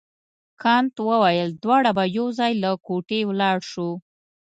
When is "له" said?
2.63-2.71